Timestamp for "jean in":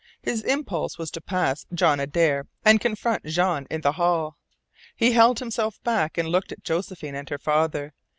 3.25-3.81